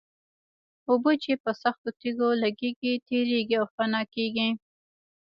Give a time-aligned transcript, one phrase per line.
[0.89, 4.49] اوبه چې په سختو تېږو لګېږي تېرېږي او فنا کېږي.